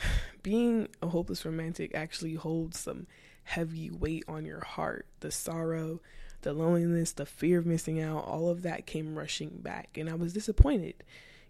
[0.42, 3.06] Being a hopeless romantic actually holds some
[3.44, 5.06] heavy weight on your heart.
[5.20, 6.00] The sorrow,
[6.42, 10.14] the loneliness, the fear of missing out, all of that came rushing back, and I
[10.14, 10.94] was disappointed.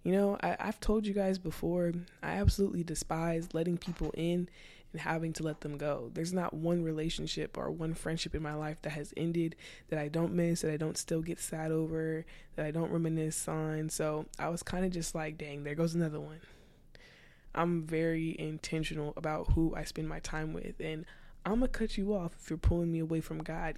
[0.03, 4.49] You know, I, have told you guys before, I absolutely despise letting people in
[4.93, 6.11] and having to let them go.
[6.15, 9.57] There's not one relationship or one friendship in my life that has ended
[9.89, 12.25] that I don't miss, that I don't still get sad over,
[12.57, 13.89] that I don't reminisce on.
[13.89, 16.41] So I was kind of just like, dang, there goes another one.
[17.55, 21.07] I'm very intentional about who I spend my time with, and
[21.47, 23.77] I'm gonna cut you off if you're pulling me away from God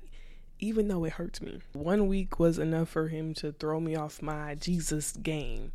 [0.61, 1.57] even though it hurts me.
[1.73, 5.71] One week was enough for him to throw me off my Jesus game.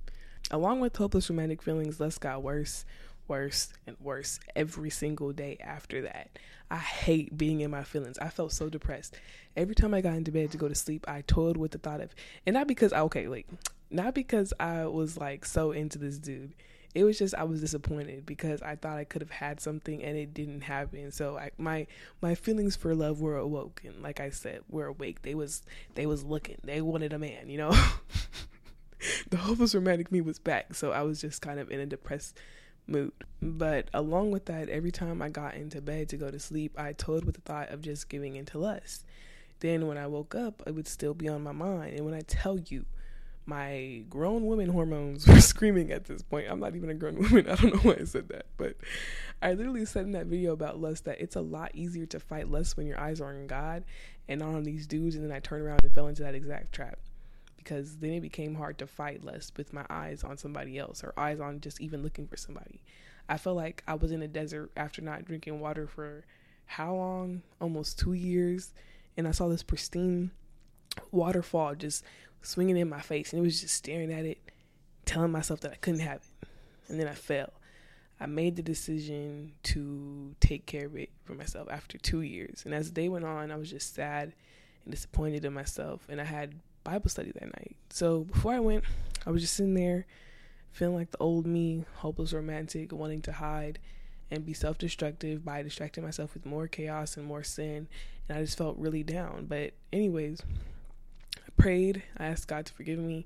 [0.52, 2.84] Along with hopeless romantic feelings, This got worse
[3.28, 6.30] worse and worse every single day after that.
[6.70, 8.18] I hate being in my feelings.
[8.20, 9.16] I felt so depressed.
[9.56, 12.02] Every time I got into bed to go to sleep, I toyed with the thought
[12.02, 12.14] of,
[12.46, 13.48] and not because, okay, like,
[13.92, 16.54] not because I was like so into this dude.
[16.96, 20.16] It was just I was disappointed because I thought I could have had something and
[20.16, 21.12] it didn't happen.
[21.12, 21.88] So I, my
[22.22, 23.96] my feelings for love were awoken.
[24.02, 25.24] Like I said, were awake.
[25.24, 25.64] They was
[25.96, 26.58] they was looking.
[26.64, 27.72] They wanted a man, you know.
[29.32, 30.76] the hopeless romantic me was back.
[30.76, 32.38] So I was just kind of in a depressed
[32.88, 33.12] mood.
[33.42, 36.94] But along with that, every time I got into bed to go to sleep, I
[36.94, 39.06] toyed with the thought of just giving into lust.
[39.60, 41.96] Then when I woke up, it would still be on my mind.
[41.96, 42.86] And when I tell you,
[43.46, 46.48] my grown woman hormones were screaming at this point.
[46.50, 47.50] I'm not even a grown woman.
[47.50, 48.46] I don't know why I said that.
[48.58, 48.76] But
[49.42, 52.50] I literally said in that video about lust that it's a lot easier to fight
[52.52, 53.84] lust when your eyes are on God
[54.28, 55.16] and not on these dudes.
[55.16, 56.98] And then I turned around and fell into that exact trap
[57.64, 61.14] because then it became hard to fight less with my eyes on somebody else or
[61.18, 62.82] eyes on just even looking for somebody.
[63.30, 66.26] I felt like I was in a desert after not drinking water for
[66.66, 67.42] how long?
[67.62, 68.74] Almost two years.
[69.16, 70.32] And I saw this pristine
[71.12, 72.04] waterfall just
[72.42, 73.32] swinging in my face.
[73.32, 74.40] And it was just staring at it,
[75.06, 76.50] telling myself that I couldn't have it.
[76.90, 77.54] And then I fell.
[78.20, 82.64] I made the decision to take care of it for myself after two years.
[82.66, 84.34] And as the day went on, I was just sad
[84.84, 86.06] and disappointed in myself.
[86.10, 87.76] And I had Bible study that night.
[87.90, 88.84] So before I went,
[89.26, 90.06] I was just sitting there
[90.72, 93.80] feeling like the old me, hopeless romantic, wanting to hide
[94.32, 97.88] and be self destructive by distracting myself with more chaos and more sin.
[98.28, 99.46] And I just felt really down.
[99.46, 100.42] But, anyways,
[101.38, 103.26] I prayed, I asked God to forgive me.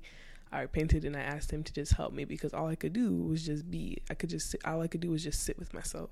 [0.50, 3.12] I repented and I asked him to just help me because all I could do
[3.14, 3.98] was just be.
[4.08, 6.10] I could just sit, all I could do was just sit with myself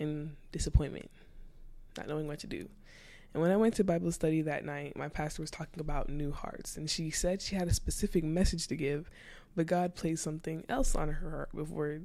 [0.00, 1.10] in disappointment,
[1.96, 2.68] not knowing what to do.
[3.34, 6.32] And when I went to Bible study that night, my pastor was talking about new
[6.32, 9.10] hearts, and she said she had a specific message to give,
[9.54, 11.98] but God placed something else on her heart before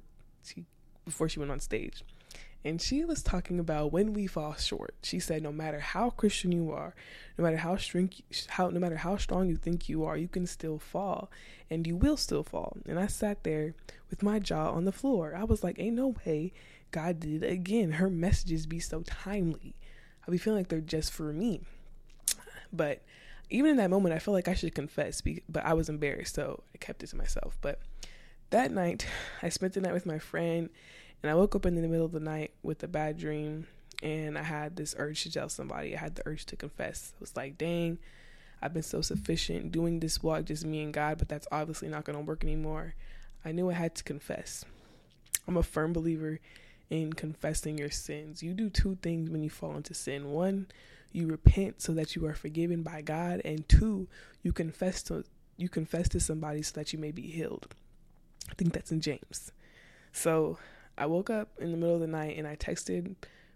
[0.43, 0.65] she
[1.05, 2.03] before she went on stage.
[2.65, 4.95] And she was talking about when we fall short.
[5.03, 6.95] She said, no matter how Christian you are,
[7.37, 10.45] no matter how shrink, how no matter how strong you think you are, you can
[10.47, 11.29] still fall,
[11.69, 12.77] and you will still fall.
[12.87, 13.73] And I sat there
[14.09, 15.33] with my jaw on the floor.
[15.35, 16.51] I was like, ain't no way
[16.91, 17.93] God did it again.
[17.93, 19.75] Her messages be so timely.
[20.27, 21.61] I'll be feeling like they're just for me.
[22.71, 23.01] But
[23.49, 26.63] even in that moment, I felt like I should confess, but I was embarrassed, so
[26.73, 27.57] I kept it to myself.
[27.61, 27.79] But
[28.49, 29.05] that night,
[29.43, 30.69] I spent the night with my friend,
[31.21, 33.67] and I woke up in the middle of the night with a bad dream,
[34.01, 35.95] and I had this urge to tell somebody.
[35.95, 37.11] I had the urge to confess.
[37.15, 37.99] I was like, dang,
[38.61, 42.05] I've been so sufficient doing this walk, just me and God, but that's obviously not
[42.05, 42.95] going to work anymore.
[43.45, 44.63] I knew I had to confess.
[45.47, 46.39] I'm a firm believer
[46.93, 48.43] in confessing your sins.
[48.43, 50.29] You do two things when you fall into sin.
[50.29, 50.67] One,
[51.11, 54.07] you repent so that you are forgiven by God, and two,
[54.43, 55.23] you confess to
[55.57, 57.67] you confess to somebody so that you may be healed.
[58.49, 59.51] I think that's in James.
[60.11, 60.57] So,
[60.97, 63.15] I woke up in the middle of the night and I texted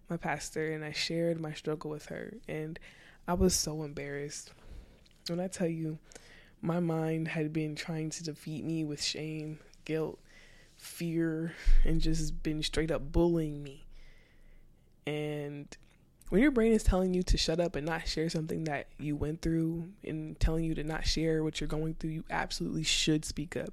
[0.09, 2.77] my pastor and I shared my struggle with her and
[3.27, 4.51] I was so embarrassed.
[5.29, 5.97] When I tell you,
[6.61, 10.19] my mind had been trying to defeat me with shame, guilt,
[10.77, 11.53] fear
[11.83, 13.85] and just been straight up bullying me.
[15.05, 15.75] And
[16.29, 19.15] when your brain is telling you to shut up and not share something that you
[19.15, 23.25] went through and telling you to not share what you're going through, you absolutely should
[23.25, 23.69] speak up,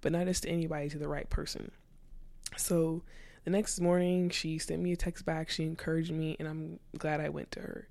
[0.00, 1.70] but not just to anybody, to the right person.
[2.56, 3.02] So
[3.44, 5.50] the next morning, she sent me a text back.
[5.50, 7.88] She encouraged me, and I'm glad I went to her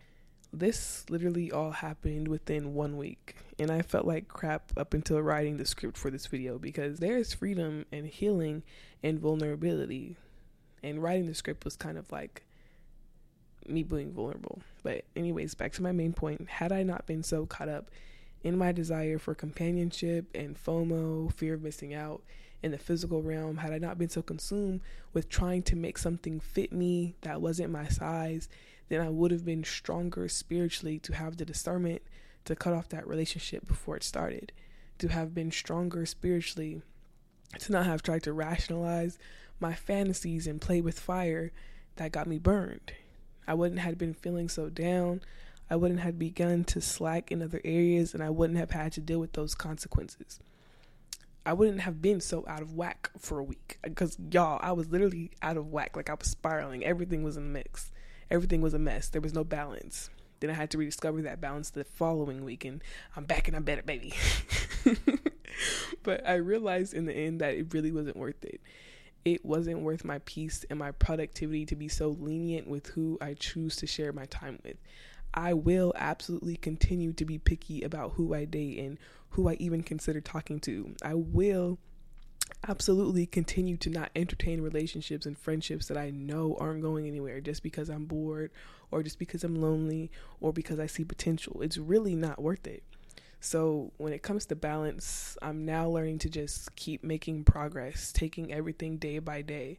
[0.60, 3.36] this literally all happened within one week.
[3.60, 7.18] And I felt like crap up until writing the script for this video because there
[7.18, 8.64] is freedom and healing
[9.04, 10.18] and vulnerability.
[10.84, 12.44] And writing the script was kind of like
[13.68, 14.62] me being vulnerable.
[14.84, 16.50] But, anyways, back to my main point.
[16.50, 17.90] Had I not been so caught up
[18.44, 22.22] in my desire for companionship and FOMO, fear of missing out
[22.62, 24.82] in the physical realm, had I not been so consumed
[25.14, 28.48] with trying to make something fit me that wasn't my size
[28.90, 32.02] then I would have been stronger spiritually to have the discernment
[32.46, 34.52] to cut off that relationship before it started,
[35.00, 36.82] to have been stronger spiritually,
[37.60, 39.18] to not have tried to rationalize
[39.60, 41.52] my fantasies and play with fire
[41.96, 42.92] that got me burned.
[43.48, 45.22] I wouldn't have been feeling so down.
[45.70, 49.02] I wouldn't have begun to slack in other areas, and I wouldn't have had to
[49.02, 50.40] deal with those consequences.
[51.48, 54.90] I wouldn't have been so out of whack for a week because y'all, I was
[54.90, 55.96] literally out of whack.
[55.96, 56.84] Like I was spiraling.
[56.84, 57.92] Everything was in the mix
[58.32, 59.10] everything was a mess.
[59.10, 60.10] There was no balance.
[60.40, 62.84] Then I had to rediscover that balance the following week, and
[63.16, 64.14] I'm back and I'm better, baby.
[66.04, 68.60] but I realized in the end that it really wasn't worth it.
[69.24, 73.34] It wasn't worth my peace and my productivity to be so lenient with who I
[73.36, 74.78] choose to share my time with.
[75.34, 78.98] I will absolutely continue to be picky about who I date and
[79.32, 80.96] who I even consider talking to.
[81.04, 81.80] I will
[82.68, 87.64] absolutely continue to not entertain relationships and friendships that I know aren't going anywhere just
[87.64, 88.52] because I'm bored
[88.92, 91.62] or just because I'm lonely or because I see potential.
[91.62, 92.84] It's really not worth it.
[93.42, 98.52] So, when it comes to balance, I'm now learning to just keep making progress, taking
[98.52, 99.78] everything day by day.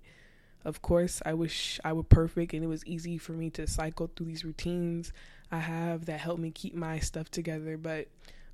[0.64, 4.10] Of course, I wish I were perfect and it was easy for me to cycle
[4.14, 5.12] through these routines
[5.50, 8.08] I have that help me keep my stuff together, but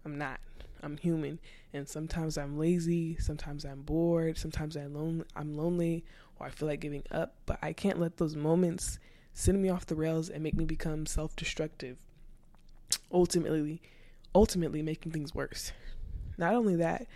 [0.04, 0.40] I'm not.
[0.82, 1.38] I'm human,
[1.72, 6.04] and sometimes I'm lazy, sometimes I'm bored, sometimes I'm lonely, I'm lonely,
[6.40, 7.36] or I feel like giving up.
[7.46, 8.98] But I can't let those moments
[9.32, 11.98] send me off the rails and make me become self-destructive.
[13.12, 13.80] Ultimately,
[14.34, 15.72] ultimately making things worse.
[16.36, 17.06] Not only that,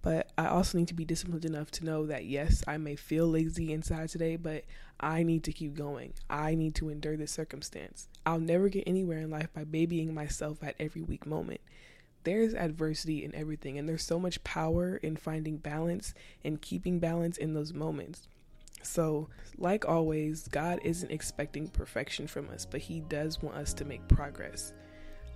[0.00, 3.26] but I also need to be disciplined enough to know that yes, I may feel
[3.26, 4.64] lazy inside today, but
[5.00, 6.12] I need to keep going.
[6.30, 8.08] I need to endure this circumstance.
[8.24, 11.60] I'll never get anywhere in life by babying myself at every weak moment
[12.24, 16.14] there's adversity in everything, and there's so much power in finding balance
[16.44, 18.28] and keeping balance in those moments.
[18.82, 23.84] So, like always, God isn't expecting perfection from us, but He does want us to
[23.84, 24.72] make progress.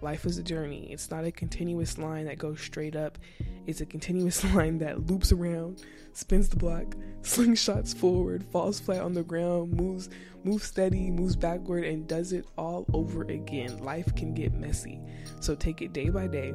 [0.03, 0.88] Life is a journey.
[0.92, 3.18] It's not a continuous line that goes straight up.
[3.66, 9.14] It's a continuous line that loops around, spins the block, slingshots forward, falls flat on
[9.14, 10.11] the ground, moves
[10.44, 13.78] moves steady, moves backward and does it all over again.
[13.78, 14.98] Life can get messy.
[15.38, 16.53] So take it day by day.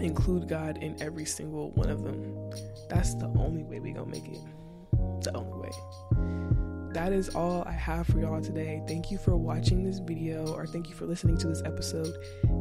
[0.00, 2.50] Include God in every single one of them.
[2.90, 4.40] That's the only way we going to make it.
[5.22, 6.57] The only way
[6.92, 8.82] that is all I have for y'all today.
[8.86, 12.12] Thank you for watching this video or thank you for listening to this episode,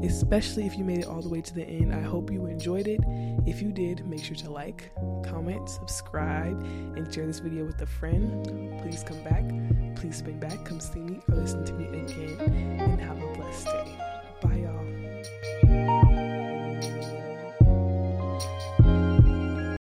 [0.03, 1.93] especially if you made it all the way to the end.
[1.93, 2.99] I hope you enjoyed it.
[3.45, 4.91] If you did, make sure to like,
[5.23, 6.61] comment, subscribe,
[6.95, 8.45] and share this video with a friend.
[8.81, 9.43] Please come back.
[9.95, 10.65] Please spin back.
[10.65, 12.77] Come see me or listen to me again.
[12.79, 13.95] And have a blessed day.
[14.41, 14.76] Bye, y'all.